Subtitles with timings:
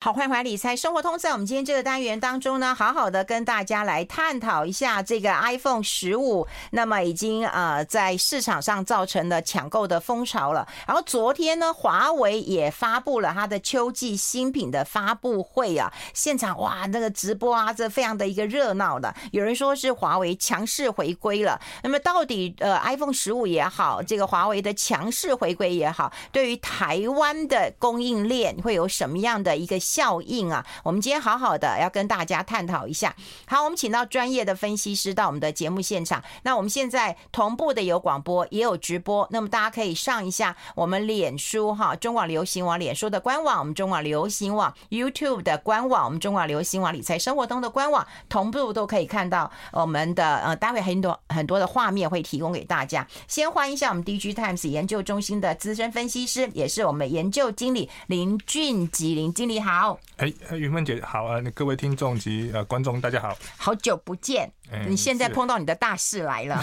[0.00, 1.18] 好，欢迎回来理财生活通。
[1.18, 10.68] 在我们今天这个单元当中呢，好好的跟大家来探讨一下这个 iPhone 十五，那么已经呃在市场上造成了抢购的风潮了。
[10.86, 19.12] 然后昨天呢，华为也发布了它的秋季新品的发布会啊，现场哇那个直播啊，这非常的一个热闹的。
[19.32, 21.60] 有人说是华为强势回归了。
[21.82, 29.76] 那么到底呃 iPhone 十五也好，这个华为的强势回归也好，对于台湾的供应链会有什么样的一个？
[29.88, 30.64] 效应啊！
[30.84, 33.16] 我们今天好好的要跟大家探讨一下。
[33.46, 36.22] 好，我们请到专业的分析师到我们的节目现场。
[36.42, 39.26] 那我们现在同步的有广播，也有直播。
[39.30, 53.06] 那么大家可以上一下我们脸书哈，中广流行网脸书的官网，我们中广流行网 YouTube 的官网，我们中广流行网理财生活通的官网，同步都可以看到我们的呃，待会很多很多的画面会提供给大家。
[53.26, 59.77] 先欢迎一下我们 DG Times 研究中心的资深分析师，也是我们研究经理林俊吉林经理好。
[59.78, 61.40] 好，哎，云芬姐好啊！
[61.54, 64.52] 各位听众及呃观众大家好，好久不见，
[64.88, 66.60] 你现在碰到你的大事来了，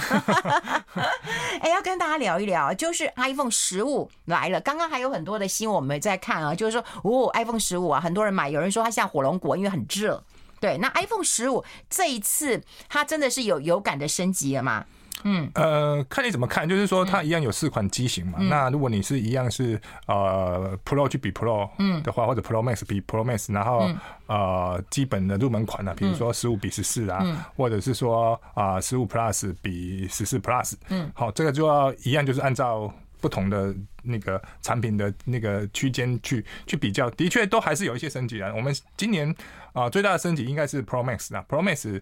[1.62, 10.22] 哎，要跟大家聊一聊，就是 iPhone 十五来了，刚刚还有很多的新闻我们在看啊，就是说哦，iPhone 十五啊，很多人买，有人说它像火龙果，因为很热，
[10.60, 14.86] 对，那 iPhone 十五这一次它真的是有有感的升级了吗？
[15.28, 18.38] 嗯，呃，看你怎么看，就是说它一样有四款机型嘛。
[18.40, 21.68] 嗯、那如果你是一样是呃 Pro 去比 Pro
[22.04, 38.54] 的话，嗯、或者 Pro Max 比 Pro Max，然后、嗯、呃基本的入门款呢、啊，比如说十五比十四啊，嗯、或者是说啊十五 Plus 比十四 Plus，嗯，好，这个就要一样，就是按照不同的那个产品的那个区间去去比较，的确都还是有一些升级啊。
[38.56, 39.28] 我们今年
[39.74, 42.00] 啊、呃、最大的升级应该是 Pro Max 啊，Pro Max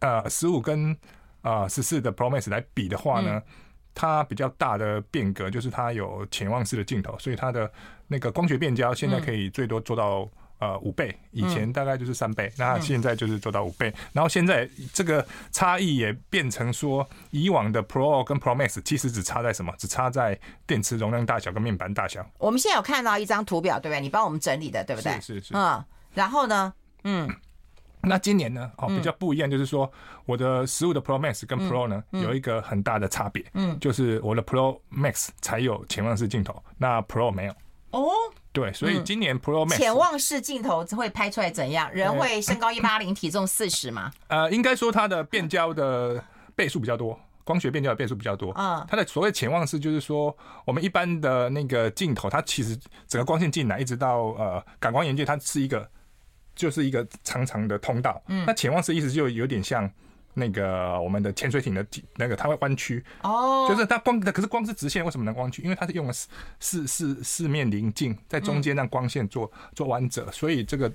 [0.00, 0.94] 呃十五跟
[1.48, 3.40] 啊，十四、呃、的 Pro Max 来比的话呢，
[3.94, 7.70] 它比较大的变革就是它有潜望式的镜头，所以它的
[8.06, 13.92] 那个光学变焦现在可以最多做到呃五倍，以前大概就是三倍，那现在就是做到五倍。
[14.12, 19.72] 然后现在这个差异也变成说，以往的 Pro 跟 Pro Max 其实只差在什么？
[19.78, 22.24] 只差在电池容量大小跟面板大小。
[22.38, 24.00] 我们现在有看到一张图表，对不对？
[24.00, 25.12] 你帮我们整理的，对不对？
[25.14, 25.54] 是是是。
[25.54, 25.84] 嗯，
[26.14, 26.74] 然后呢？
[27.04, 27.28] 嗯。
[28.02, 28.70] 那今年呢？
[28.76, 29.90] 哦，比较不一样，就是说
[30.24, 37.52] 我的十五的 Pro Max 跟 Pro 呢有一个很大的差别，嗯，就是我的 Pro Max 才有潜望式镜头，那 Pro 没有。
[37.90, 38.10] 哦，
[38.52, 41.90] 对，所以今年 Pro Max 潜望式镜头会拍出来怎样？
[41.92, 44.10] 人会身高一八零，体重四十吗？
[44.28, 46.22] 呃，应该说它的变焦的
[46.54, 48.52] 倍数比较多，光学变焦的倍数比较多。
[48.56, 50.34] 嗯，它的所谓潜望式就是说，
[50.64, 55.88] 我们一般的那个镜头，它其实整个光线进来一直到呃感光元件，它是一个。
[56.58, 59.88] 就是一个长长的通道，嗯，那潜望式意思就有点像
[60.34, 61.86] 那个我们的潜水艇的
[62.16, 65.62] 那个，它会弯曲，哦，就是它光，可是光是直线，为什么能弯曲？
[65.62, 70.92] 因为它是用了四四四四面临镜在中间让光线做做弯折，所以这个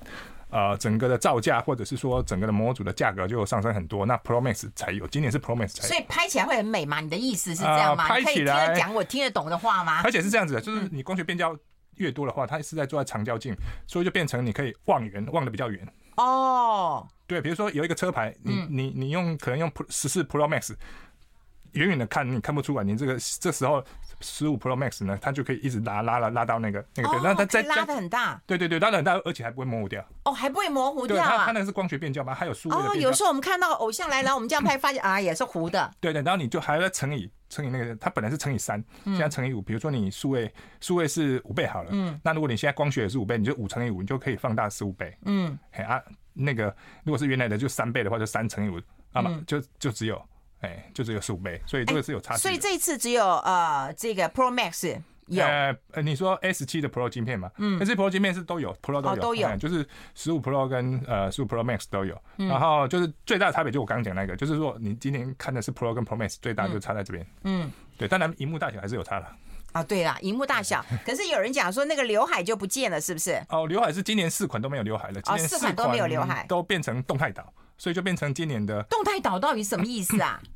[0.49, 4.05] 呃整个的造价或者是说整个的模组的价格就上升很多。
[4.05, 6.99] 那 Pro Max 才有，今年是 Pro Max 才有，所以拍起来会很美吗？
[6.99, 8.05] 你的意思是这样吗？
[8.07, 10.01] 拍起来可以听得讲我听得懂的话吗？
[10.03, 11.57] 而且是这样子的，就是你光学变焦。
[11.97, 13.55] 越多的话，它是在做在长焦镜，
[13.87, 15.87] 所以就变成你可以望远，望的比较远。
[16.17, 20.75] 哦，对，比如说有一个车牌，你你你用可能用十四 Pro Max，
[21.73, 23.83] 远远的看你看不出来，你这个这时候
[24.21, 30.03] 十五 Pro Max 呢，它就可以一直拉拉拉拉到那个那个对，那它再拉的很大，对对对，拉的很大，而且还不会模糊掉。
[30.25, 31.29] 哦，还不会模糊掉啊？
[31.29, 32.89] 它它那个是光学变焦嘛，还有数位的。
[32.89, 35.91] 哦，有时候我们看到偶像来了，我们这样拍发现啊，也是糊的。
[35.99, 37.29] 对对，然后你就还要乘以。
[37.49, 39.61] 乘以那个，它本来是乘以三，现在乘以五。
[39.61, 40.51] 比如说你数位
[40.81, 46.01] 数位是五倍好了，嗯，那如果你现在光学也是五倍，你就五乘以五，你就可以放大十五倍，嗯，哎啊，
[46.33, 48.81] 那个如果是原来的就三倍的话，就三乘以五，
[49.13, 50.19] 那么就就只有
[50.63, 52.41] 哎，就只有十五倍，所以这个是有差距。
[52.41, 54.99] 所以这一次只有呃这个 Pro Max。
[55.27, 57.49] 有呃，你说 S 七的 Pro 晶片嘛？
[57.57, 62.21] 嗯，但是 Pro 晶片是都有，Pro 都有，都有，就是十五 Pro 跟呃十五 Pro Max 都有。
[62.35, 67.25] 然后就是最大的差别，就我刚刚讲那个，就是说你今天看的是 Pro 跟 Pro Max，最大就差在这边。
[67.45, 69.25] 嗯，对，当然荧幕大小还是有差的。
[69.71, 73.41] 啊，对啦，荧幕大小， 可是有人讲说那个刘海就不见了，是不是？
[73.47, 80.41] 哦，刘海是今年四款都没有刘海了，今年四款都没有刘海，都变成动态岛，所以就变成今年的动态岛到底什么意思啊？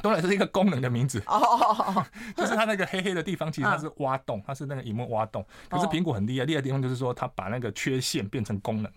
[0.02, 2.04] 当然是一个功能的名字哦，
[2.36, 5.44] 就是它那个黑黑的地方，其实它是挖洞，它是那个荧幕挖洞。
[5.68, 8.90] 可是苹果很厉害，厉害的地方就是说，它把那个缺陷变成功能。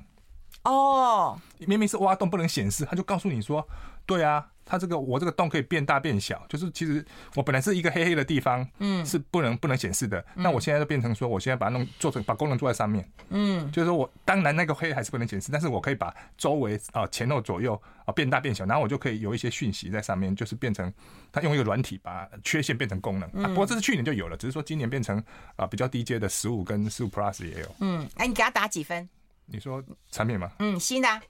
[0.63, 3.67] 哦，明明是挖洞不能显示，他就告诉你说，
[4.05, 4.47] 对啊。
[4.65, 7.05] 他这个我这个洞可以变大变小，就是其实
[7.35, 10.25] 我本来是一个黑黑的地方，嗯，是不能不能显示的。
[10.35, 20.89] 那我现在就变成说，我现在把它弄做成把功能做在上面，嗯，就是说我当然那个黑还是不能显示，但是我可以把周围啊前后左右啊变大变小，然后我就可以有一些讯息在上面，就是变成
[21.29, 23.29] 它用一个软体把缺陷变成功能。
[23.43, 25.21] 啊不过这是去年就有了，只是说今年变成
[25.57, 27.67] 啊比较低阶的十五跟十五 Plus 也有。
[27.81, 29.09] 嗯，哎，你给他打几分？
[29.45, 30.51] 你说产品吗？
[30.59, 31.21] 嗯，新的、啊。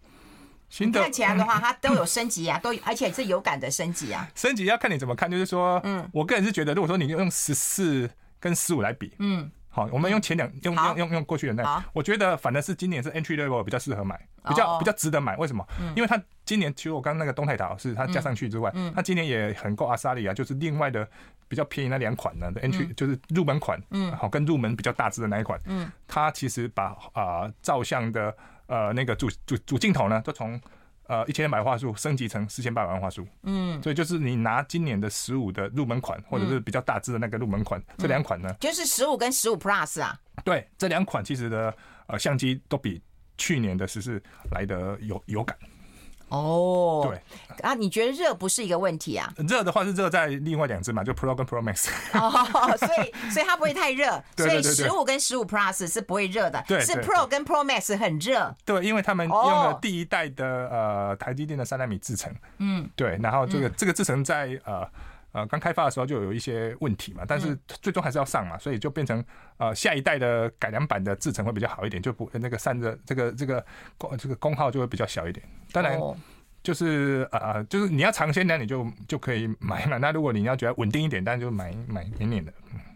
[0.70, 4.28] 新的看起来的话，它都有升级啊，都而且是有感的升级啊。
[4.34, 15.38] 升级要看你怎么看，就是说，嗯，我个人是觉得，如果说你用十四跟十五来比，嗯，好，我们用前两用用用用过去的那，我觉得反正是今年是 entry level 比较适合买，比较比较值得买。
[15.38, 15.64] 为什么？
[15.96, 21.08] 因为它今年其实我刚刚那个东泰岛是它加上去之外，它今年也很够阿萨利啊，就是另外的
[21.48, 28.36] 比较便宜那两款呢的 entry 就是入门款，嗯，好，跟入门比较大只的那一款，嗯，它其实把啊照相的。
[28.66, 30.60] 呃，那个主主主镜头呢，都从
[31.08, 33.28] 呃一千两百万画素升级成四千八百万画素。
[33.44, 40.18] 嗯，所以就是你拿今年的十五的入门款，或者是比较大支的那个入门款，嗯、这两款呢，就是十五跟十五 Plus 啊。
[40.46, 41.76] 对，这两款其实的
[42.08, 43.02] 呃相机都比
[43.38, 44.20] 去年的十四
[44.52, 45.56] 来的有有感。
[46.30, 47.22] 哦，对。
[47.62, 49.32] 啊，你觉得热不是一个问题啊？
[49.48, 51.88] 热的话是热在另外两只嘛，就 Pro 跟 Pro Max。
[52.14, 58.56] 哦，所以所以它不会太热， 所以十五跟十五 Plus 是不会热的，对，是 Pro 跟 Pro Max 很热。
[58.66, 64.88] 对，因为他们用了第一代的呃台积电的三纳米制程，嗯，对，然后这个这个制程在呃
[65.34, 69.22] 呃刚开发的时候就有一些问题嘛，但是最终还是要上嘛，所以就变成
[69.58, 73.66] 呃下一代的改良版的制程会比较好一点，就不那个散热这个这个
[73.98, 75.46] 功这个功耗就会比较小一点。
[75.74, 76.00] 当然。
[76.64, 79.98] 就是呃，就是你要尝鲜呢，你就就可以买嘛。
[79.98, 82.54] 那如果你要觉得稳定一点，当然就买买明年的。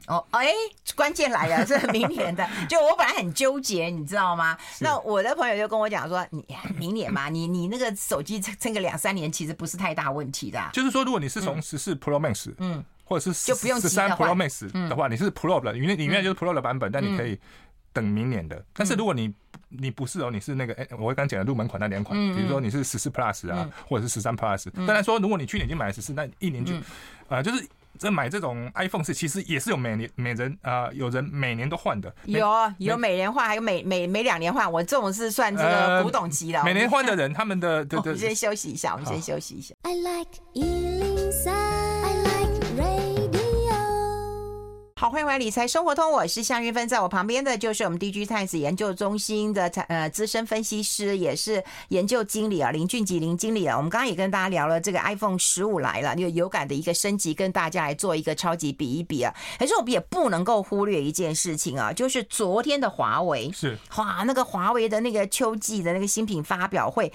[0.07, 0.53] 哦，哎、欸，
[0.95, 2.47] 关键来了，是明年的。
[2.69, 4.57] 就我本来很纠结，你知道吗？
[4.79, 6.45] 那我的朋友就跟我讲说，你
[6.77, 10.69] 明年嘛，你你那个手机撑个两三年，其实不是太大问题的、啊。
[10.71, 17.37] 就是说，如果你是从十四 Pro Max，嗯，或者是就不用十三 Pro Max 的话，你是 Pro 的，里面里面就是 Pro 的版本，嗯、但你可以。
[17.97, 19.33] 等明年的，但是如果你
[19.69, 24.69] 你不是哦，你是那个哎，我刚讲的入门款那两款，比如说你是十四 Plus 啊，或者是十三 Plus。
[24.85, 26.75] 当然说，如果你去年已经买了十四，那一年就
[27.27, 27.67] 啊，就是
[27.97, 32.47] 这买这种 iPhone 是其实也是有每年每人啊，有人每年都换的，有
[32.77, 34.71] 有每年换，还有每每每两年换。
[34.71, 38.13] 我这种是算这个古董级的，每年换的人，他们的对对。
[38.13, 39.73] 我们先休息一下，我们先休息一下。
[39.81, 40.37] I like
[44.99, 53.77] 好，欢迎回来理财生活通，我是夏云芬，在我旁边的就是我们 DG Times 研究中心的呃资深分析师，也是研究经理啊林俊吉林经理啊。
[53.77, 59.31] 我们刚刚也跟大家聊了这个 iPhone 十五来了，有有感的一个升级，跟大家来做一个超级比一比啊。
[59.59, 67.13] 可是我们也不能够忽略一件事情啊，就是昨天的华为是哇，那个华为的那个秋季的那个新品发表会，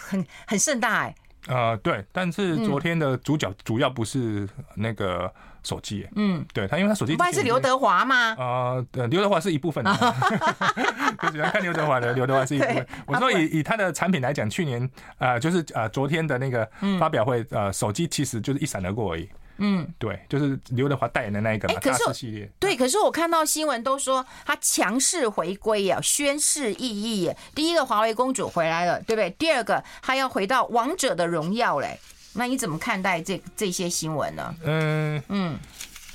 [0.00, 1.14] 很很盛大哎、
[1.44, 1.54] 欸。
[1.54, 5.30] 啊、呃，对，但是昨天的主角主要不是那个。
[5.66, 8.36] 手机，嗯，对他，因为他手机不还是刘德华吗？
[8.38, 9.84] 啊，对，刘德华是一部分，
[11.20, 12.86] 就喜欢看刘德华的，刘德华是一部分。
[13.06, 16.68] 我说以以他的产品来讲，去年啊，就是啊，昨天的那个
[17.00, 19.28] 发表会，呃，手机其实就是一闪而过而已。
[19.58, 22.48] 嗯，对，就是刘德华代言的那一个嘛，大师系列。
[22.60, 27.32] 对，可是我看到新闻都说他强势回归呀，宣誓意义。
[27.54, 29.30] 第一个华为公主回来了，对不对？
[29.30, 31.98] 第二个他要回到王者的荣耀嘞。
[32.36, 34.54] 那你怎么看待这这些新闻呢？
[34.64, 35.58] 嗯嗯，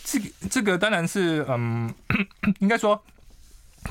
[0.03, 1.93] 这个这个当然是嗯，
[2.59, 3.01] 应该说，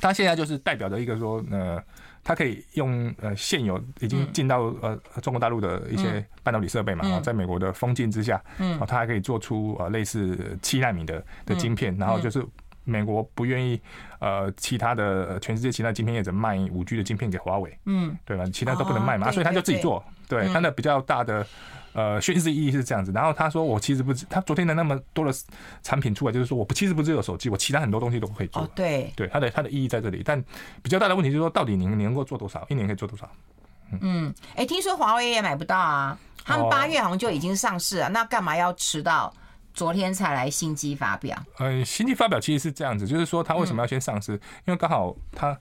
[0.00, 1.82] 他现在就是代表着一个说，呃，
[2.23, 12.44] 他可以用呃现有已经进到呃中国大陆的一些半导体设备嘛，嗯、在美国的封禁之下，嗯，他还可以做出呃类似七纳米的的晶片，然后就是
[12.85, 13.81] 美国不愿意
[14.21, 18.44] 呃其他的全世界其他晶片业者卖五 G 的晶片给华为，嗯，对吧？
[18.53, 21.45] 其他都不能卖嘛，所以他就自己做，对，他的比较大的。
[21.92, 23.11] 呃，宣示意义是这样子。
[23.12, 25.32] 然后他说：“我其实不，他昨天的那么多的
[25.82, 28.62] 产品出来，就是说，我不其实不只有手机，我其他很多东西都可以做。
[28.62, 30.23] 哦”对，对，它的它的意义在这里。
[30.25, 30.40] 但
[30.82, 32.64] 比较大的问题就是说，到底你你能够做多少？
[32.68, 33.28] 一年可以做多少？
[34.00, 36.16] 嗯，哎、欸，听说华为也买不到啊。
[36.44, 39.32] 他们八月好像就已经上市了，哦、那干嘛要迟到
[39.75, 41.37] 昨天才来新机发表？
[41.59, 44.37] 呃，新机发表其实是这样子，就是说他为什么要先上市？
[44.37, 45.59] 嗯、因为刚好他。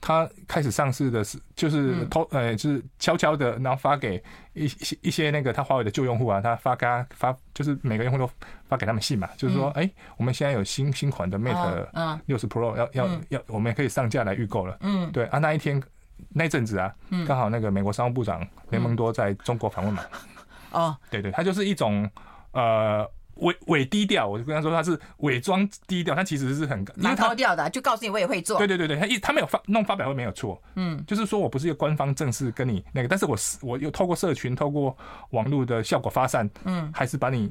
[0.00, 8.30] 他开始上市的是，就是偷，呃，就是悄悄的，然后发给一些一些那个他华为的旧用户啊，他发给他发，就是每个用户都
[8.68, 14.76] 发给他们信嘛，就是说，哎，我们现在有新新款的 Mate 六十 Pro 要要要，我们也可以上架来预购了。
[14.80, 15.82] 嗯，对啊，那一天
[16.30, 16.94] 那阵子啊，
[17.26, 20.04] 刚好那个美国商务部长雷蒙多在中国访问嘛。
[20.70, 22.08] 哦，对对，他就是一种
[22.52, 23.08] 呃。
[23.38, 28.58] 伪伪低调，我就跟他说他是伪装低调，他其实是很蛮高调的，就告诉你我也会做。
[28.58, 34.96] 对对对对，他一他没有发弄发表会没有错，嗯，就是说我不是一个官方正式跟你那个，但是我是我又透过社群、透过
[35.30, 37.50] 网络的效果发散，嗯，还是把你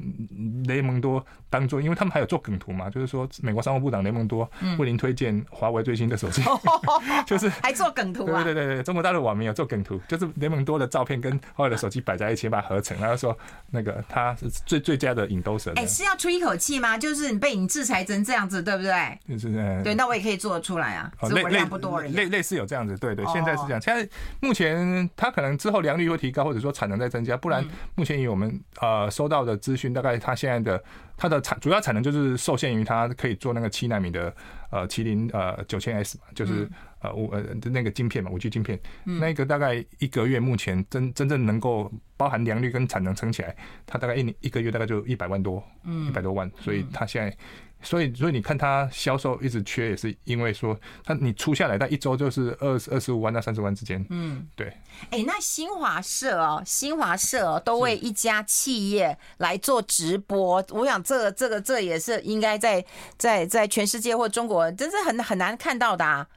[0.67, 6.41] 雷蒙多当做，因为他们还有做梗图嘛，就是说美国商务部长雷蒙多为您推荐华为最新的手机，
[7.25, 13.37] 就是 还做梗图啊，对对对对，中国大陆网民有做梗图，就是雷蒙多的照片跟华为的手机摆在一起把它合成，然后说
[13.71, 15.76] 那个他是最最佳的 endorser。
[15.77, 16.97] 哎，是要出一口气吗？
[16.97, 19.19] 就是你被你制裁成这样子，对不对？
[19.29, 21.11] 就是嗯，对，那我也可以做得出来啊。
[21.29, 23.79] 类类类类似有这样子，对对，现在是这样。
[23.79, 24.07] 现在
[24.39, 30.83] 目前它可能之后良率会提高，或者说产能在增加，不然目前以我们呃收到的资讯，大概它现在的
[31.15, 34.33] 它的产主要产能就是受限于它可以做那个七纳米的
[34.71, 36.67] 呃麒麟呃九千 S 嘛，就是。
[37.07, 47.37] 呃，五呃那个晶片嘛，五 G 晶片，嗯、那个大概一个月，目前真真正能够包含良率跟产能撑起来，它大概一年一个月大概就一百万多，嗯，一百多万，所以它现在，
[47.81, 54.67] 所以所以你看它销售一直缺，也是因为说它你出下来，它一周就是二二十五万到三十万之间，嗯，对。
[55.11, 62.83] 哎、欸，那新华社哦，新华社哦，都为一家企业来做直播，我想这个这个这也是应该在
[63.17, 66.27] 在在全世界或中国，真是很很难看到的啊。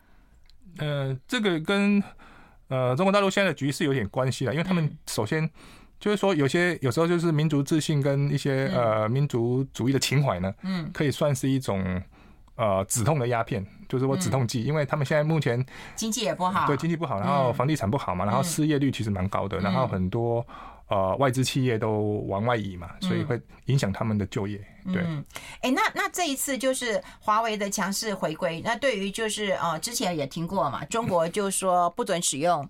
[0.79, 2.03] 呃，这个跟
[2.69, 5.49] 呃中国大陆现在的局势有点关系了，因为他们首先
[5.99, 12.03] 就是说有些有时候就是民族自信跟一些呃民族主义的情怀呢，嗯，可以算是一种
[12.57, 15.65] 呃止痛的鸦片，就是说止痛剂，因为他们现在目前
[15.97, 20.47] 经济也不好，对经济不好，然后房地产不好嘛，然后失业率其实蛮高的，然后很多。
[20.91, 24.59] 呃，外资企业都往外移嘛，所以会影响他们的就业。
[24.93, 25.25] 对，哎、嗯
[25.63, 32.69] 欸，那那这一次就是华为的强势回归，那对于就是呃，之前也听过嘛， 中国就说不准使用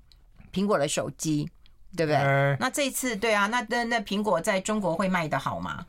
[0.52, 1.48] 苹果的手机，
[1.96, 2.16] 对不对？
[2.16, 5.86] 呃、那这一次对啊，那那那苹果在中国会卖得好吗？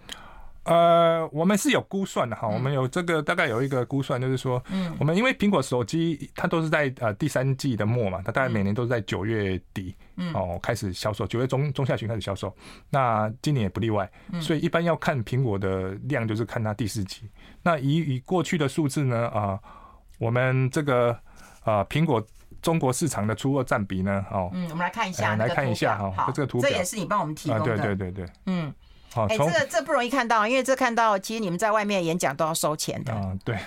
[0.63, 9.95] 呃，我们是有估算的哈，我们有这个大概有一个估算，就是说，嗯，我们因为苹果手机它都是在呃第三季的末嘛，它大概每年都是在九月底
[10.35, 12.55] 哦开始销售，九月中中下旬开始销售，
[12.91, 14.07] 那今年也不例外，
[14.39, 17.23] 所以一般要看苹果的量，就是看它第四季。
[17.63, 19.59] 那以以过去的数字呢，啊，
[20.19, 21.17] 我们这个
[21.63, 22.23] 啊苹果
[22.61, 28.71] 中国市场的出货占比呢，哦，嗯，我们来看一下，来看一下哈，这个图表，这也是你帮我们提供的，对对对对，嗯。
[29.13, 33.13] 哎，这个这不容易看到，因为这看到其实你们在外面演讲都要收钱的。
[33.13, 33.57] 嗯，对。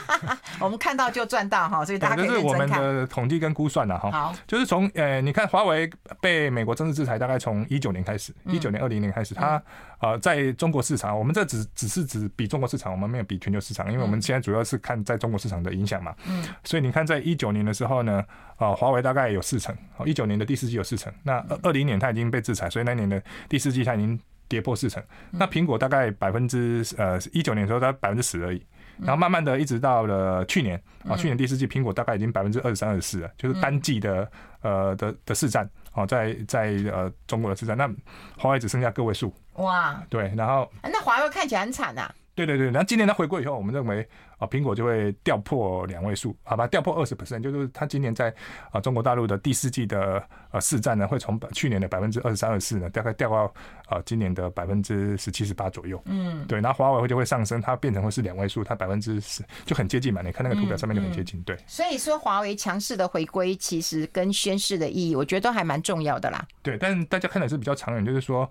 [0.58, 2.68] 我们看到就赚到哈，所以大家可以认真看。
[2.68, 4.10] 这是我们的统计跟估算了哈。
[4.10, 9.62] 好，就是从呃，你看华为被美国政治制裁，大概从一九年开始，一九年、二零年开始，它
[10.00, 16.14] 呃在中国市场，我们这只只是指比中国市场，我们没有比全球市场，因为我们现在主要是看在中国市场的影响嘛。
[16.26, 16.42] 嗯。
[16.64, 18.24] 所以你看，在一九年的时候呢，
[18.56, 19.76] 啊，华为大概有四成，
[20.06, 21.12] 一九年的第四季有四成。
[21.22, 24.18] 那二二零年它已经被制裁，所以那年的第四季它已经。
[24.48, 28.64] 跌破四成，那苹果大概百分之呃一九年的时候它百分之十而已，
[28.98, 34.30] 然后慢慢的一直到了去年啊，去年第四季苹果大概已经百分之二十三、二十四了，就是单季的
[34.62, 37.90] 呃的的市占啊，在在呃中国的市占，那
[38.38, 39.34] 华为只剩下个位数。
[39.54, 42.12] 哇，对，然后那华为看起来很惨呐。
[42.36, 48.32] 对对对，然后今年它回归以后，我们认为啊，苹果就会掉破两位数，好吧，掉破二十 percent，就是它今年在
[48.70, 53.52] 啊中国大陆的第四季的呃市占呢，会从去年的百分之二十三、二十四呢，大概掉到
[53.88, 55.98] 啊今年的百分之十七、十八左右。
[56.04, 61.42] 嗯，对，然后华为会就会上升，它变成会是两位数，它百分之十就很接近嘛，你看那个图表上面就很接近。
[61.42, 66.46] 对，所以说华为强势的回归，其实跟宣示的意义，我觉得都还蛮重要的啦。
[66.62, 68.46] 对，但是大家看的是比较长远，就是说。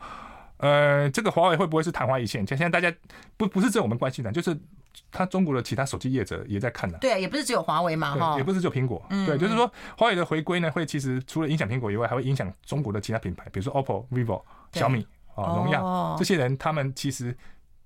[0.65, 2.45] 呃，这个华为会不会是昙花一现？
[2.47, 2.91] 现在大家
[3.37, 4.57] 不不是只有我们关心的，就是
[5.11, 6.97] 他中国的其他手机业者也在看的。
[6.97, 9.05] 对，也不是只有华为嘛，哈，也不是只有苹果。
[9.09, 14.41] 嗯、对，就是说华为的回归呢，会其实除了影响苹果以外，还会影响中国的其他品牌，比如说 OPPO、vivo、
[14.73, 15.05] 小米
[15.35, 17.35] 啊、荣耀这些人，他们其实。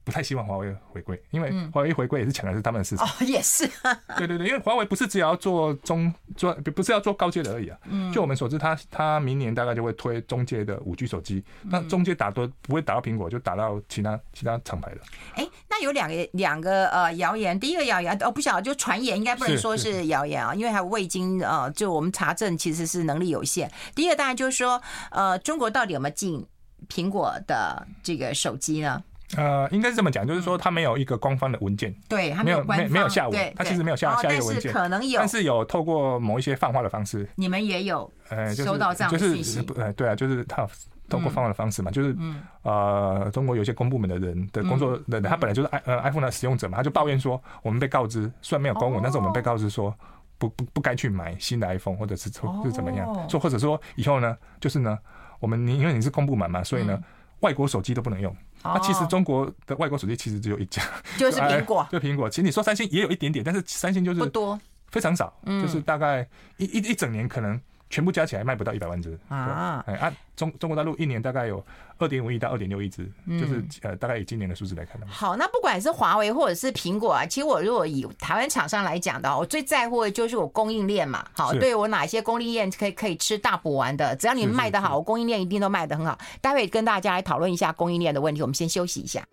[0.01, 3.05] 不太希望华为回归，因为华为一回归也是抢的是他们的市场。
[3.05, 3.69] 哦，也是。
[4.17, 7.77] 对对对，因为华为不是只要做中做，不是要做高阶的而已啊。
[7.89, 8.11] 嗯。
[8.13, 15.01] 就我们所知，他他明年大概就会推中阶的五 G 手机，那中阶打多不会打到苹果，就打到其他其他厂牌的。
[15.35, 23.69] 哎，那有两个两个呃谣言，第一个谣言哦不晓得，就传言，应该不能说是谣言啊，因为还未经呃，就我们查证其实是能力有限。
[23.93, 24.81] 第一个当然就是说，
[25.11, 26.45] 呃，中国到底有没有进
[26.87, 29.03] 苹果的这个手机呢？
[29.37, 40.67] 呃，应该是这么讲，就是说他没有一个官方的文件，对，没有没没有下文，他其实没有下下一个文件，可能有，但是有透过某一些放话的方式，你们也有呃收到这样的信息，呃，对啊，就是他
[41.07, 42.15] 透过放话的方式嘛，就是
[42.63, 49.93] 呃，中国有些公部门的人的工作人，他本来就是 i 呃 iPhone 的使用者嘛，他就抱怨说，我们被告知虽然没有公文，但是我们被告知说
[50.39, 52.31] 不不不该去买新的 iPhone，或者是
[52.63, 54.97] 是怎么样，说或者说以后呢，就是呢，
[55.39, 56.99] 我们你因为你是公部门嘛，所以呢，
[57.41, 58.35] 外国手机都不能用。
[58.63, 60.81] 那、啊、其实中国的外国手机其实只有一家，
[61.17, 62.29] 就是苹果，就苹果。
[62.29, 67.59] 其实你说三星也有一点点，但是三星就是不多，非常少，就是大概一一一整年可能。
[67.89, 69.83] 全部加起来卖不到一百万只啊！
[69.87, 71.65] 哎啊，中中国大陆一年大概有
[71.97, 75.07] 二点五亿到二点六亿只，就是呃，大概以今年的数字来看的。
[75.07, 81.25] 好，那不管是华为或者是苹果啊，其实我如果以台湾厂商来讲的，我最在乎的就是我供应链嘛。
[81.33, 86.17] 好，对我哪些供应链可以可以吃大补丸的，只要你们卖得好，我供应链一定都卖得很好。
[86.41, 88.41] 待会跟大家来讨论一下供应链的问题。
[88.41, 89.25] 我们先休息一下。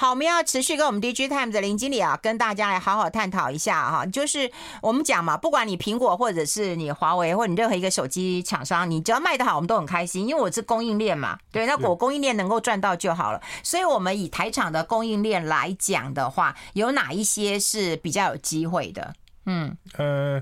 [0.00, 4.06] 好，我们要持续跟我们 DigiTimes 的林经理啊，跟大家来好好探讨一下哈。
[4.06, 4.48] 就是
[4.80, 11.36] 我们讲嘛，不管你苹果或者是你华为，或者你任何一个手机厂商，你只要卖得好，我们都很开心，因为我是供应链嘛。
[11.50, 13.42] 对，那我供应链能够赚到就好了。
[13.64, 19.12] 所以，我们以台厂的供应链来讲的话，有哪一些是比较有机会的？
[19.46, 20.40] 嗯，呃。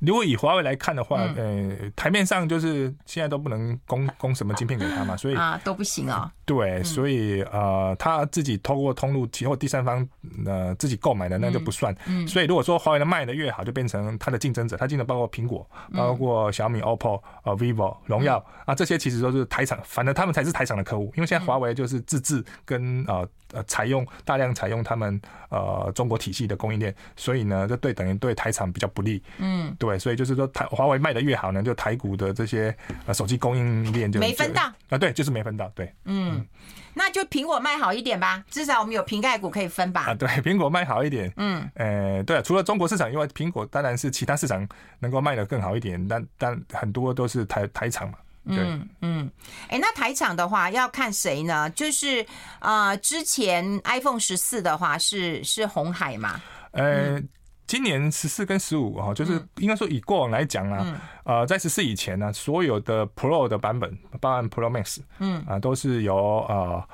[0.00, 6.30] 如果以华为来看的话，呃，台面上就是现在都不能供供什么晶片给他嘛，所以啊都不行啊。
[6.44, 10.06] 对，所以呃，他自己透过通路或第三方
[10.44, 11.94] 呃自己购买的那就不算。
[12.28, 23.26] 所以如果说华为的卖的越好，就变成他的竞争者，他竞争包括苹果、包括小米、OPPO、呃 vivo、荣耀啊，这些其实都是台厂，反正他们才是台厂的客户，因为现在华为就是自制跟呃。
[23.54, 29.22] 呃，采用大量采用他们呃中国体系的供应链，所以呢，这对等于对台厂比较不利。
[29.38, 35.70] 嗯，对，所以就是说台华为卖的越好呢，就台股的这些呃手机供应链就没分到啊，对，就是没分到。
[35.74, 36.46] 对，嗯，嗯
[36.94, 40.02] 那就苹果卖好一点吧，至少我们有瓶盖股可以分吧。
[40.08, 41.32] 啊，对，苹果卖好一点。
[41.36, 44.66] 嗯，呃，对，除了中国市场以外，苹果当然是其他市场
[44.98, 48.18] 能够卖得更好一点，但但很多都是台台厂嘛。
[48.46, 49.30] 嗯嗯，
[49.68, 51.68] 哎、欸，那台厂的话要看谁呢？
[51.70, 52.24] 就是
[52.60, 56.40] 呃，之前 iPhone 十四的话是是红海嘛？
[56.72, 57.18] 呃，
[57.66, 60.78] 今年十四跟十五哈，就是应该说以过往来讲啊，
[61.24, 66.14] 嗯、呃，在十四以前呢、啊，所有的 Pro 的版本，包含 Pro Max，嗯啊，都是由
[66.48, 66.86] 呃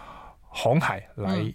[0.43, 1.53] 红海来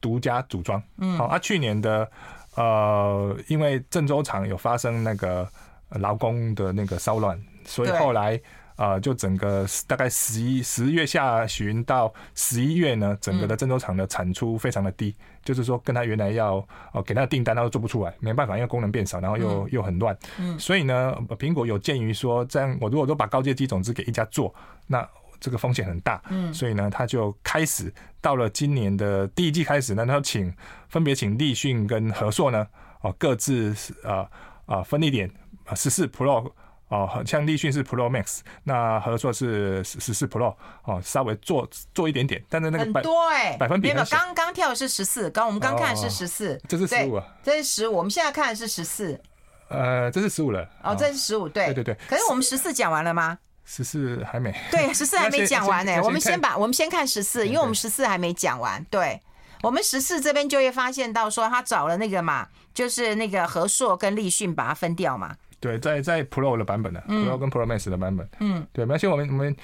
[0.00, 0.82] 独家组装。
[0.98, 2.10] 嗯，好，啊，去年的
[2.56, 5.48] 呃，因为郑州厂有发生那个
[5.90, 8.40] 劳工的那个骚乱，所以后来。
[8.76, 16.56] 啊、呃，就整个大概十一十月下旬到十一月呢，整个的郑州厂的产出非常的低，嗯、就是说跟他原来要
[16.92, 24.54] 哦给他的订单他都做不出来，没办法，因为功能变少，然后又、嗯、又很乱，嗯，所以呢，苹果有鉴于说这样，我如果都把高阶机种子给一家做，
[24.86, 25.08] 那
[25.40, 27.90] 这个风险很大，嗯，所以呢，他就开始
[28.20, 30.54] 到了今年的第一季开始呢，他请
[30.90, 32.66] 分别请立讯跟和硕呢，
[33.00, 34.28] 哦各自啊
[34.66, 35.30] 啊分一点
[35.64, 36.52] 啊十四 Pro。
[36.88, 49.20] 哦，像立讯是 Pro Max，那和硕是十四 Pro，哦，稍微做做一点点，但是那个百很多哎、欸，百分比没有，刚刚跳的是十四，刚我们刚看的是十四、哦，这是十五啊，这是十五，我们现在看的是十四，
[49.68, 53.36] 呃，这是十五了，哦，这是十五，对，对对对，可是我们十四讲完了吗？
[53.64, 59.20] 十四还没，对，十四还没讲完呢、欸，我们先把我们先看十四，因为我们十四还没讲完，对，
[59.62, 65.34] 我们十四这边就会发现到说他找了那个嘛，就是那个和硕跟立讯把它分掉嘛。
[65.58, 69.56] 对，在在 Pro 的版本的、嗯、Pro 跟 Pro Max 的版本，嗯，对，没关系，我们我们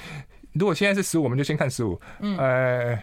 [0.55, 2.99] 如果现在是十五，我们就先看十五，嗯，呃，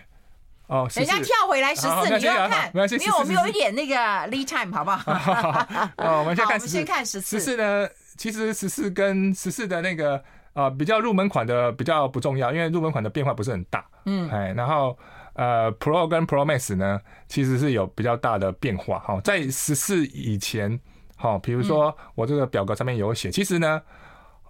[0.68, 3.96] 哦，等一下跳回来十四，你就要看，没关系，因为我们有一点那个
[4.30, 5.12] lead time，好不好？
[5.98, 7.40] 哦，我们先看，我们先看十四。
[7.40, 7.58] 十四。
[7.58, 10.16] 呢，其实十四跟十四的那个
[10.54, 14.98] 啊、呃，比较入门款的比较不重要，因为入门款的变化不是很大，嗯，哎，然后
[15.34, 20.80] 呃，Pro 跟 Pro Max 呢，其实是有比较大的变化，哈，在十四以前。
[21.22, 23.82] 好，比如说我这个表格上面有写，其实呢，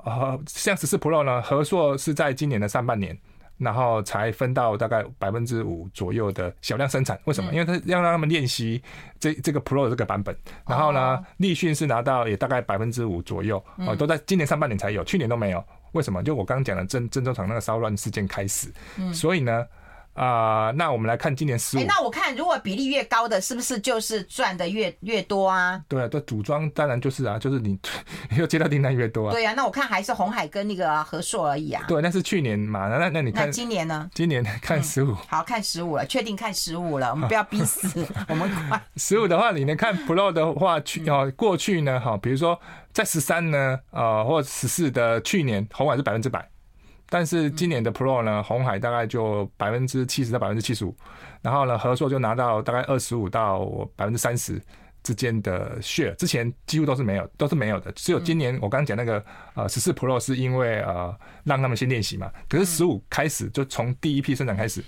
[0.03, 3.17] 呃，像十四 Pro 呢，和硕是在今年的上半年，
[3.58, 7.19] 然后才分到大概百分之五左右的小量生产。
[7.25, 7.51] 为什么？
[7.51, 8.79] 因为他要让他们练习
[9.19, 10.38] 这这个 Pro 的这个版本。
[10.67, 15.63] 然后呢，立讯是拿到也大概百分之五左右，哦，都在今年上半年才有，去年都没有。
[15.93, 16.21] 为什么？
[16.21, 18.71] 就我刚刚讲的郑郑州厂那个骚乱事件开始，
[19.12, 19.65] 所以呢。
[20.19, 21.84] 啊、呃，那我们来看今年十五。
[21.88, 25.82] 那我看如果比例越高的，是不是就是赚的越越多啊？
[25.88, 27.79] 对啊，这组装当然就是啊，就是你
[28.29, 29.32] 你 又接到订单越多啊。
[29.32, 31.86] 对啊，那我看还是红海跟那个和硕而已啊。
[31.88, 34.10] 对，那是去年嘛，那那你看今年呢？
[34.13, 38.82] 今年看十五、嗯，好看十五了，确定看十五了，我们不要逼死，我们快。
[38.97, 42.60] 十五的话，你能看 Pro 的话，去哦，过去呢，哈，比如说
[42.91, 46.45] 在十三呢，呃，或十四的去年，红海是百分之百。
[47.12, 50.95] 但是今年的 Pro 呢，红海大概就百分之七十到百分之七十五，
[51.41, 54.62] 然后呢，合硕就拿到大概二十五到百分之三十
[55.02, 64.84] 之间的 share，之前几乎都是没有，都是没有的，只有今年我刚刚讲那个呃十四 Pro 是因为呃让他们先练习嘛，可是十五开始就从第一批生产开始，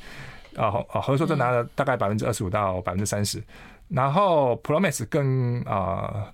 [0.56, 3.42] 啊啊和硕就拿了大概百分之二十五到百分之三十，
[3.88, 6.32] 然后 Pro Max 更啊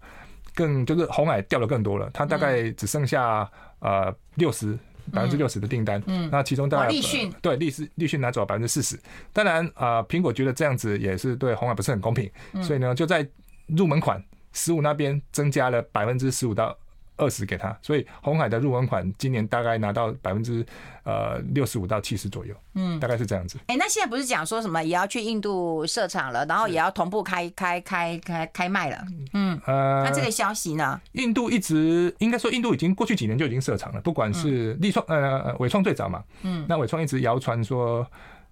[0.53, 4.77] 更就是红海掉的更多了，它大概只剩下呃六十。
[5.11, 7.31] 百分之六十的订单，嗯，那其中大概立讯。
[7.41, 8.99] 对立是立讯拿走了百分之四十。
[9.33, 12.29] 当然啊，苹果觉得这样子也是对红海不是很公平，
[12.61, 13.27] 所以呢，就在
[13.67, 16.77] 入门款十五那边增加了百分之十五到
[17.17, 20.65] 二十给他，所以鸿海的入门款今年大概拿到百分之
[21.03, 23.57] 呃六十五到七十左右，嗯，大概是这样子。
[23.67, 29.03] 哎、欸，那现在不是讲说什么也要去印度设厂了，然后也要同步开开开开开卖了，
[29.33, 31.01] 嗯呃，那这个消息呢？
[31.13, 38.05] 印度一直应该说印度已经过去几年就已经设厂了，不管是立创呃伟创最早嘛，嗯，那伟创一直谣传说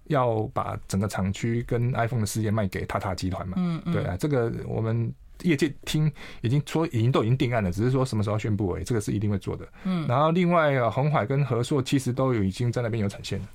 [0.08, 5.12] 要把整个厂区跟 iPhone 的事业卖给塔塔集团嘛，嗯，对啊，这个我们。
[5.42, 8.84] 业界听已经说已经都已经定案了，只是说什么时候宣布而已。
[8.84, 9.66] 这个是一定会做的。
[9.84, 13.46] 嗯，然后另外啊，鸿海跟和硕其实都有已经在那边有产线了。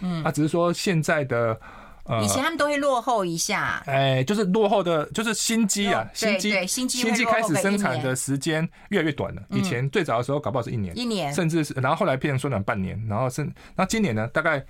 [0.00, 1.58] 嗯，啊，只是说现在的
[2.04, 3.82] 呃，以前他们都会落后一下。
[3.86, 9.42] 哎，就是落后的，就是新机啊，新机新机开始生产的时间越来越短了。
[9.50, 14.64] 以前最早的时候搞不好是一年，一年，甚至是然后后来变成缩短半年，然后是那今年呢，大概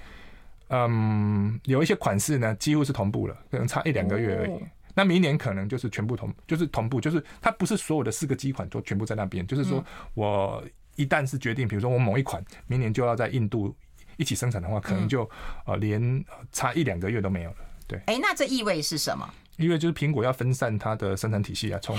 [0.71, 4.59] 嗯有一些款式呢几乎是同步了，可能差一两个月而已。
[4.95, 10.63] 那明年可能就是全部同，就是同步，就是它不是所有的四个机款都全部在那边，就是说我
[10.97, 13.75] 一旦是决定，比如说我某一款明年就要在印度
[14.17, 15.29] 一起生产的话，可能就
[15.67, 17.57] 呃连差一两个月都没有了。
[17.87, 19.29] 对，哎、欸，那这意味是什么？
[19.57, 21.97] 意味就是苹果要分散它的生产体系啊，从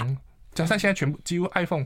[0.54, 1.86] 加上现在全部几乎 iPhone。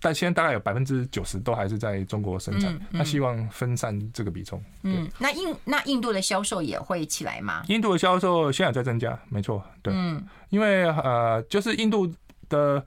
[0.00, 4.62] 但现在大概有百分之九十都还是在中国生产，他希望分散这个比重。
[4.82, 7.62] 嗯，那印那印度的销售也会起来吗？
[7.68, 12.12] 印度的销售现在在增加，没错，对，嗯，因为呃，就是印度
[12.48, 12.84] 的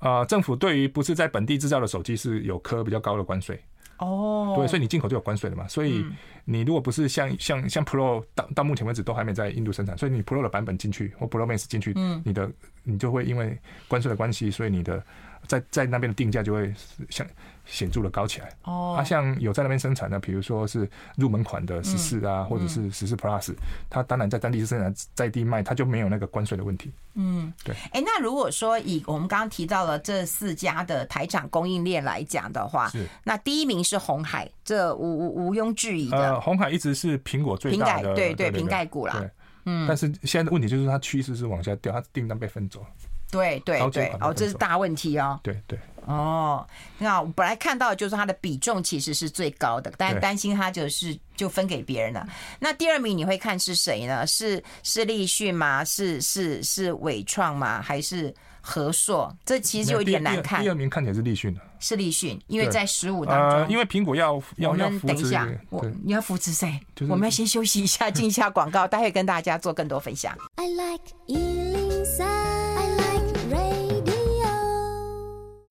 [0.00, 3.60] 呃政府对于不是在本地制造的手机是有科比较高的关税。
[3.98, 6.04] 哦，对，所以你进口就有关税了嘛，所以
[6.50, 12.50] 你如果不是像像像 Pro 到到目前为止都还没在印度生产，所以你 Pro 的版本进去或 Pro Max 进去，嗯，你的
[12.82, 15.02] 你就会因为关税的关系，所以你的。
[15.46, 16.72] 在在那边的定价就会
[17.08, 17.26] 像
[17.64, 18.94] 显著的高起来哦。
[18.96, 23.54] 它像有在那边生产的，比如说是入门款的十四啊，或者是十四 Plus，
[23.88, 26.92] 它当然在当地生产在地卖，它就没有那个关税的问题。
[27.14, 27.74] 嗯，对。
[27.90, 36.34] 哎，那如果说以我们刚刚提到了这四家的台厂供应链来讲的话，是那第一名是红海，这无无毋庸置疑的。
[36.34, 39.22] 呃，鸿海一直是苹果最大的对对瓶盖股啦。
[39.66, 42.84] 嗯，但是现在的问题就是它趋势是往下掉，它订单被分走。
[43.30, 45.38] 对对对，哦，这是大问题哦。
[45.42, 45.78] 对对。
[46.06, 46.66] 哦，
[46.98, 52.26] 那我本来看到就是它的比重其实是最高的，但担心它就是就分给别人了。
[52.58, 54.26] 那第二名你会看是谁呢？
[54.26, 55.84] 是是立讯吗？
[55.84, 57.80] 是是是伟创吗？
[57.80, 59.34] 还是和硕？
[59.44, 60.62] 这其实就有点难看。
[60.62, 66.80] 第二名看起来是立讯的，是立讯，因为在十五当中，呃，因为苹果要要要扶持，等一下，我你要扶持谁？
[67.08, 70.36] 我们要先休息一下，进一下广告，待会跟大家做更多分享。
[70.56, 71.04] I like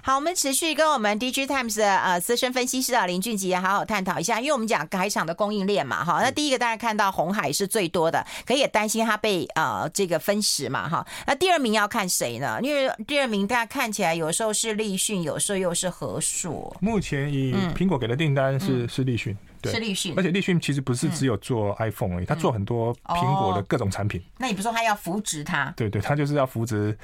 [0.02, 11.06] 好，我们持续跟我们 DigiTimes 的呃资深分析师啊林俊杰好好探讨一下，因为我们讲改厂的供应链嘛，哈，那第一个大家看到红海是最多的，可也担心它被呃这个分食嘛，哈。
[11.28, 12.60] 那第二名要看谁呢？
[12.64, 16.74] 因为第二名大家看起来有时候是立讯，有时候又是和硕。
[16.80, 24.22] 目前以苹果给的订单是、嗯、是立讯，对，是立讯，而且立讯其实不是只有做 iPhone 而已，他、嗯、做很多苹果的各种产品。
[24.22, 25.74] 哦、那你不说他要扶植它？
[25.76, 26.98] 对对，他就是要扶植。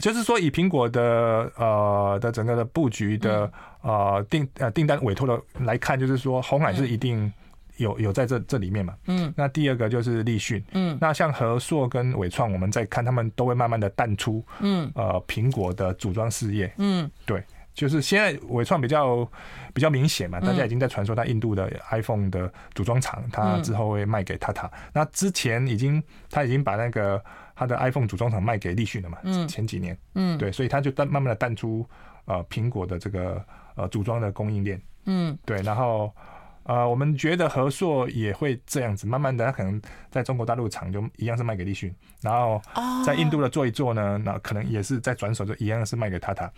[0.00, 7.32] 就是说，以苹果的呃的整个的布局的呃订呃订单委托的来看，就是说红海是一定
[7.76, 8.94] 有有在这这里面嘛。
[9.06, 9.32] 嗯。
[9.36, 10.64] 那第二个就是立讯。
[10.72, 10.98] 嗯。
[11.00, 14.44] 那像和硕跟伟创，我们在看他们都会慢慢的淡出。
[14.60, 14.90] 嗯。
[14.94, 16.72] 呃，苹果的组装事业。
[16.78, 17.10] 嗯。
[17.24, 17.44] 对，
[17.80, 19.26] 就是现在伟创比较
[19.72, 24.68] 比较明显嘛，大家已经在传说他印度的 iPhone 的组装厂，他之后会卖给 Tata。
[24.92, 27.22] 那之前已经他已经把那个。
[27.60, 29.18] 他的 iPhone 组装厂卖给立讯了嘛？
[29.22, 31.86] 嗯，前几年，嗯，对，所以他就淡慢慢的淡出
[32.24, 36.10] 呃苹果的这个呃组装的供应链，嗯，对，然后
[36.70, 42.62] 呃我们觉得和硕也会这样子，慢慢的他可能在中国大陆厂就一样是卖给立讯，然后
[43.04, 46.48] 在印度的做一做呢，那可能也是在转手就一样是卖给 Tata，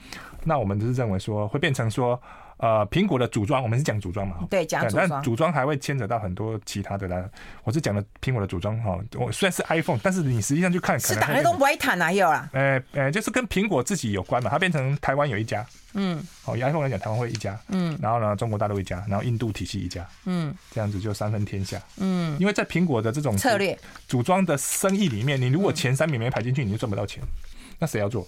[0.44, 2.20] 那我们就是认为说会变成说。
[2.62, 4.37] 呃，苹果的组装，我们是讲组装嘛？
[4.48, 5.09] 对，讲组装。
[5.09, 7.29] 但组装还会牵扯到很多其他的啦。
[7.64, 8.96] 我是讲的苹果的组装哈。
[9.16, 12.48] 我虽然是 iPhone，但是你实际上去看，是打开都不会谈哪有啦？
[12.53, 14.48] 呃呃，就是跟苹果自己有关嘛。
[14.48, 27.20] 它变成台湾有一家，嗯，好，以 iPhone 来讲，台湾会一家，嗯，然后呢，中国大陆一家，然后印度体系一家，嗯，这样子就三分天下，嗯，因为在苹果的这种策略组装的生意里面，你如果前三名没排进去，你就赚不到钱。
[27.81, 28.25] 那谁要做？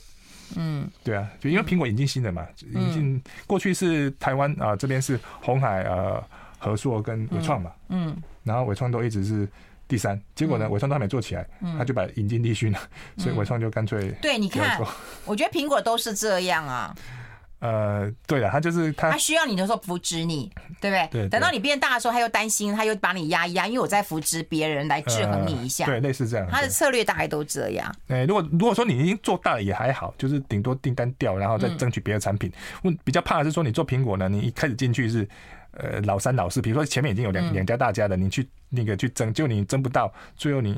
[0.57, 6.23] 嗯，对啊，就因为苹果引进新的嘛，引进过去是台湾啊、呃、这边是红海呃
[6.59, 9.49] 和硕跟伟创嘛，嗯，然后伟创都一直是
[9.87, 11.47] 第三，结果呢伟创都还没做起来，
[11.79, 12.79] 他就把引进立讯了，
[13.19, 14.81] 所以伟创就干脆对，你看，
[15.27, 16.95] 我觉得苹果都是这样啊，
[17.65, 21.09] 呃，对了，他就是他，他需要你的时候扶植你，对不对？
[21.23, 21.29] 对。
[21.31, 25.87] 等到你变大的时候，他又担心，他又把你压一压，因为我在扶植别人来制衡你一下。
[25.87, 26.47] 对，类似这样。
[26.51, 27.91] 他的策略大概都这样。
[28.09, 32.53] 哎，如果如果说你已经做大了也还好，就是顶多订单掉，然后再争取别的产品。
[32.83, 35.27] 问比较怕的是说，你做苹果呢，你一开始进去是
[35.71, 40.77] 呃老三老四，比如说前面已经有两两家大家的，你去那个去争，就你争不到，最后你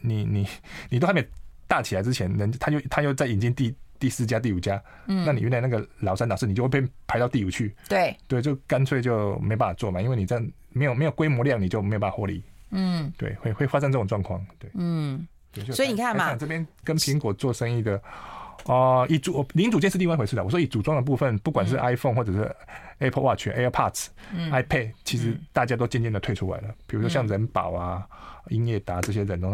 [0.00, 0.48] 你你
[0.90, 1.24] 你都还没
[1.68, 3.72] 大起来之前，人他又他又在引进第。
[4.04, 7.74] 第四家、第五家，嗯，那你原来那个老三、老四，你就会被排到第五去。
[7.88, 12.42] 对对，就干脆就没办法做嘛，因为你这样没有没有规模量，你就没有办法获利。
[12.68, 14.46] 嗯，对，会会发生这种状况。
[14.58, 15.26] 对，嗯，
[15.72, 17.96] 所以你看嘛，这边跟苹果做生意的，
[18.66, 20.44] 哦、呃，以组零组件是另外一回事的。
[20.44, 22.54] 我说以组装的部分，不管是 iPhone 或者是
[22.98, 26.74] Apple Watch、嗯、AirPods、嗯、iPad，其实大家都渐渐的退出来了。
[26.86, 28.06] 比如说像人保啊、
[28.50, 29.48] 英业达这些人都。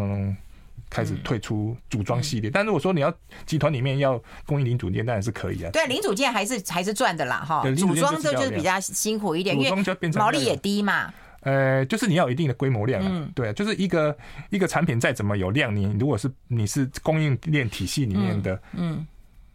[0.91, 3.11] 开始退出组装系列，但如果说你要
[3.45, 5.71] 集团里面要供应零组件，当然是可以啊。
[5.71, 7.63] 对，零组件还是还是赚的啦，哈。
[7.75, 9.83] 组装这就是比较辛苦一点，因为
[10.15, 11.11] 毛利也低嘛。
[11.43, 14.15] 呃，就是你要有一定的规模量，嗯，对，就是一个
[14.51, 19.07] 一个产品再怎么有量，你如果是你是供应链体系里面的，嗯，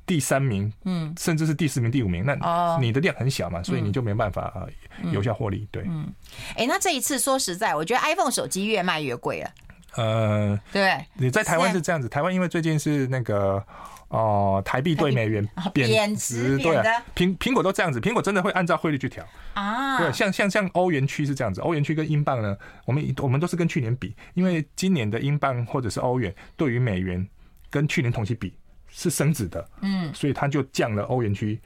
[0.05, 4.66] 第三名，嗯，甚至是第四名、第五名，那你的量很小嘛，所以你就没办法
[5.12, 5.68] 有效获利。
[5.70, 6.12] 对，嗯，
[6.57, 9.51] 哎，那这一次说实在，我觉得 iPhone 手机越卖越贵了。
[9.96, 13.64] 呃，对，你在台湾是这样子，台湾因为最近是那个
[14.09, 16.76] 哦，台币对美元贬值，对，
[17.14, 19.26] 苹苹果都这样子，苹果真的会按照汇率去调。
[19.54, 19.98] 啊。
[19.98, 27.26] 对，像像像欧元区是这样子，欧元区跟英镑呢，我们我们都是跟去年比，因为今年的英镑或者是欧元对于美元
[27.70, 28.52] 跟去年同期比
[28.88, 31.59] 是升值的，嗯，所以它就降了欧元区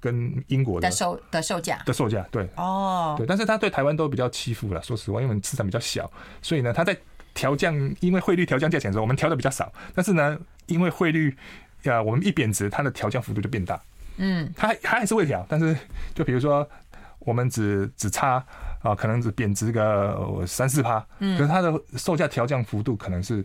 [0.00, 1.82] 跟英国的售的售价。
[1.86, 6.10] 的售价，对，哦，对，但是它对台湾都比较欺负了，说实话，因为市场比较小，
[6.42, 6.94] 所以呢，它在。
[7.34, 9.72] 调降，因为汇率调降价钱的时候，我们调的比较少。
[9.94, 11.36] 但是呢，因为汇率，
[11.82, 13.80] 呃，我们一贬值，它的调降幅度就变大。
[14.16, 15.76] 嗯，它它还是会调，但是
[16.14, 16.66] 就比如说，
[17.18, 18.46] 我们只只差啊、
[18.84, 23.44] 呃，可能只贬值个三四趴，嗯，可是它的售价调降幅度可能是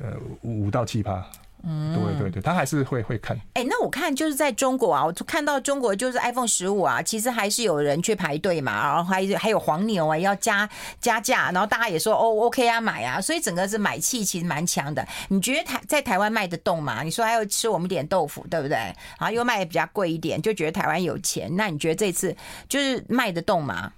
[0.00, 1.24] 呃五到七趴。
[1.64, 3.36] 嗯，对对对，他还是会会看。
[3.54, 10.68] 哎、欸，那我看就是在中国啊，我看到中国就是 iPhone 十五啊，其实还是有人去排队嘛，然后还还有黄牛啊，要加
[11.00, 15.06] 加价，然后大家也说哦 OK 啊买啊，所以整个是买气其实蛮强的。
[15.28, 17.02] 你觉得台在台湾卖得动吗？
[17.02, 18.76] 你说还要吃我们点豆腐，对不对？
[18.76, 21.50] 然后又卖的比较贵一点，就觉得台湾有钱。
[21.56, 22.34] 那你觉得这次
[22.68, 23.92] 就是卖得动吗？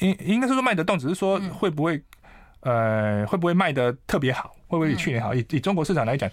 [0.00, 1.96] 应应该是说卖得动，只是说会不会、
[2.60, 4.54] 嗯、呃会不会卖的特别好？
[4.68, 5.34] 会不会比去年好？
[5.34, 6.30] 以以中国市场来讲。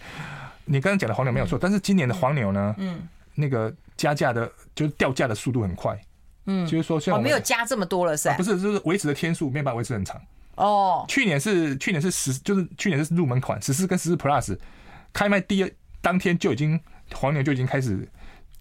[0.65, 2.73] 你刚刚讲的黄牛没有错，但是今年的黄牛呢？
[2.77, 5.99] 嗯，那个加价的，就是掉价的速度很快。
[6.45, 8.35] 嗯，就是说像我没有加这么多了，是吧？
[8.35, 10.21] 不是，就是维持的天数没办法维持很长。
[10.55, 14.57] 哦，去年是去年是十，就是去年是入门款十四跟十四 Plus
[15.11, 15.71] 开卖第二
[16.01, 16.79] 当天就已经
[17.13, 18.07] 黄牛就已经开始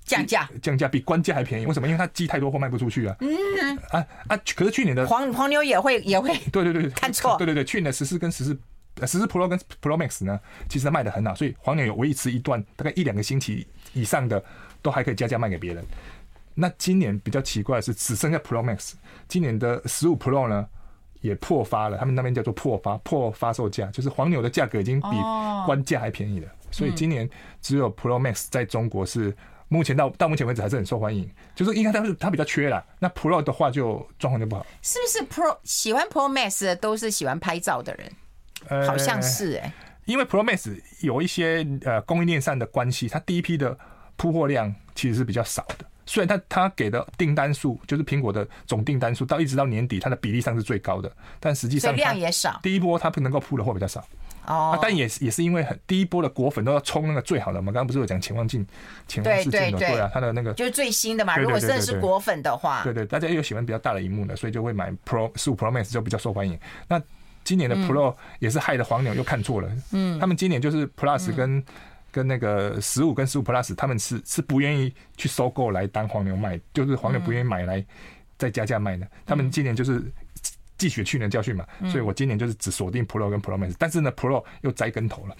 [0.04, 1.66] 降价，降价比官价还便宜。
[1.66, 1.86] 为什么？
[1.86, 3.16] 因为它积太多货卖不出去啊。
[3.20, 4.36] 嗯啊啊！
[4.54, 8.58] 可是去年的黄黄牛也会也会对对对看错，对对对，去年的十四跟十四。
[9.00, 14.42] 十四 Pro 跟 Pro Max 呢，其实卖的很好，所以黄牛有维持一段大概一两个星期以上的，
[14.80, 15.84] 都还可以加价卖给别人。
[16.54, 18.92] 那今年比较奇怪的是，只剩下 Pro Max，
[19.26, 20.68] 今年的十五 Pro 呢
[21.22, 25.08] 也破发了，他们那边叫做破发破发售价，就是黄牛的价格已经比
[25.64, 26.48] 官价还便宜了。
[26.70, 27.28] 所以今年
[27.60, 29.34] 只有 Pro Max 在中国是
[29.68, 32.84] 目前到到目前为止还是很受欢迎，就是应该它是它比较缺啦。
[32.98, 34.66] 那 Pro 的话就状况就不好。
[34.82, 38.12] 是不是 Pro 喜欢 Pro Max 的都是喜欢拍照的人？
[38.86, 39.72] 好像是哎、欸，
[40.04, 43.76] 因为 Pro Max 有一些呃供应链上的关系，它第一批的
[44.16, 45.84] 铺货量其实是比较少的。
[46.04, 52.58] 虽然它它给的订单数就是苹果的总订单数，到一直到年底，它的比例上是最高的，但实际上量也少。
[52.62, 54.04] 第一波它不能够铺的货比较少
[54.46, 57.66] 哦，但也是也是因为很第一波的果粉都要冲那个最好的嘛。
[57.66, 58.66] 刚刚不是有讲潜望镜、
[59.06, 61.36] 潜望式镜的对啊，它的那个就是最新的嘛。
[61.36, 66.58] 如果真的是果粉的话，对对，大家又喜欢比较大的荧幕的，所以就会买 Pro 十五 Pro Max 就比较受欢迎。
[66.88, 67.00] 那
[67.44, 69.70] 今年的 Pro 也是害得黄牛又看错了。
[69.92, 71.64] 嗯，他们今年就是 Plus 跟、嗯、
[72.10, 77.84] 跟那个十五跟十五 Plus，他们是是不愿意去收购来当黄牛卖，就是黄牛不愿意买来
[78.38, 79.06] 再加价卖的。
[79.26, 80.02] 他们今年就是
[80.82, 85.36] 汲取去年教训嘛，所以我今年就是只锁定 Pro 跟 Pro Max，但是呢 Pro 又栽跟头了。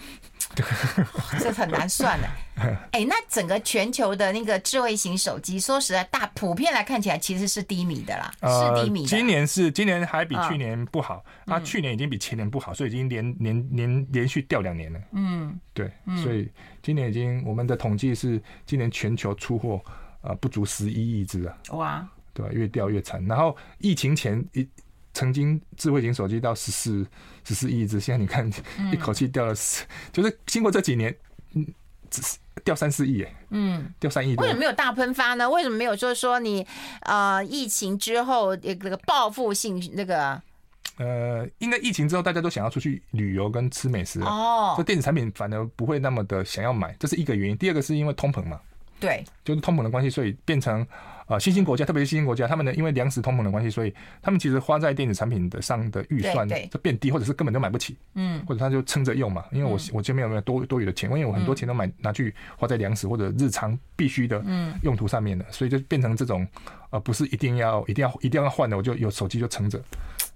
[1.40, 2.28] 这很难算的。
[2.92, 9.08] 哎，那整个全球的那个智慧型手机，说实在，大普遍来看起来其实是低迷的啦，是低迷的。
[9.08, 15.00] 今年是今年还比去年不好，啊，去年已经比前年不好，所以已经连连连连续掉两年了。
[15.12, 15.90] 嗯，对，
[16.22, 16.48] 所以
[16.82, 19.80] 今年已经我们的统计是今年全球出货
[20.20, 21.56] 啊不足十一亿只啊。
[21.70, 23.24] 哇，对，越掉越惨。
[23.26, 24.68] 然后疫情前一。
[25.14, 27.06] 曾经智慧型手机到十四
[27.44, 28.50] 十四亿只，现在你看
[28.90, 31.14] 一口气掉了十，就是经过这几年，
[31.54, 31.66] 嗯，
[32.10, 34.34] 只是掉三四亿，哎，嗯，掉三亿。
[34.36, 35.48] 为什么没有大喷发呢？
[35.50, 36.66] 为什么没有说说你
[37.02, 40.40] 呃疫情之后那个报复性那个？
[40.96, 47.56] 呃，应该疫情之后大家都想要出去旅游跟吃美食哦，所以电子产品反而不会那么的想要买，这是一个原因。
[47.56, 48.60] 第二个是因为通膨嘛，
[48.98, 50.86] 对，就是通膨的关系，所以变成。
[51.26, 59.44] 啊，新兴国家，特别是新兴国家，他们呢，因为粮食通膨的关系，所以他们其实花在电子产品的上的预算就变低，或者是根本就买不起，嗯，或者他就撑着用嘛。
[59.52, 61.08] 因为我我这边有没有多多余的钱？
[61.10, 64.44] 因为我很多钱都买拿去花在粮食或者日常必须的
[64.82, 66.46] 用途上面的，所以就变成这种，
[66.90, 69.80] 呃，不是一定要一定要一定要换的，我就有手机就撑着。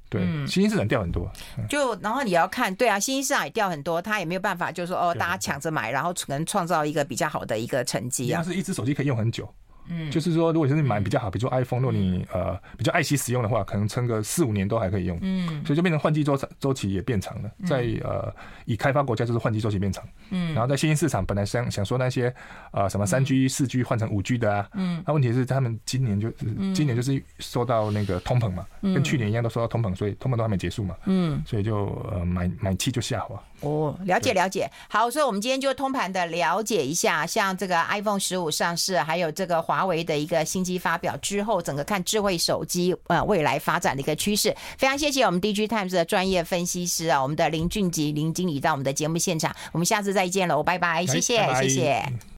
[0.09, 1.29] 对，新兴市场掉很多，
[1.69, 8.39] 就然后你要看，对啊，新兴市场也掉很多，他也没有办法，就是说哦，大家抢着买，然后可能创造一个比较好的一个成绩啊。
[8.39, 9.53] 要是一只手机可以用很久。
[9.89, 15.19] 嗯，就是说，如果是你买比较好，比如说 iPhone，如果你呃比较爱惜使用的话，可能撑个四五年都还可以用。
[15.23, 17.51] 嗯，所以就变成换机周周期也变长了。
[17.65, 18.33] 在呃
[18.65, 20.05] 以开发国家就是换机周期变长。
[20.31, 22.35] 嗯，然后在新兴市场本来想想说那些
[22.73, 26.31] 呃什么三 G 四 G 换成五 G 的啊，嗯，那问题是他们今年就
[26.75, 30.97] 今年就是受到那个通膨嘛，跟去年一样都受到通膨，所以通膨都还没结束嘛。
[31.07, 33.43] 嗯，所以就呃买买气就下滑。
[33.67, 34.71] 哦，了解了解。
[34.91, 39.87] 好，所以我们今天就通盘的了解一下，像这个 iPhone 十五上市，还有这个华。
[39.87, 52.27] 为的一个新机发表之后，整个看智慧手机呃未来发展的一个趋势，非常谢谢我们 DigiTimes 的专业分析师啊，我们的林俊吉林经理到我们的节目现场，我们下次再见喽，拜拜，谢谢谢谢。